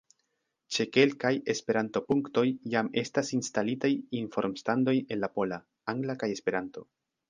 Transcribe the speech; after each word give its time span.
Ĉe 0.77 0.87
kelkaj 0.95 1.31
Esperanto-punktoj 1.55 2.45
jam 2.77 2.91
estas 3.03 3.31
instalitaj 3.39 3.95
informstandoj 4.25 4.99
en 5.15 5.25
la 5.27 5.35
pola, 5.39 5.65
angla 5.97 6.23
kaj 6.25 6.37
Esperanto. 6.41 6.89